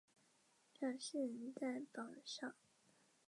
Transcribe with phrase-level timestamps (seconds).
[0.79, 2.55] 表示仍在榜上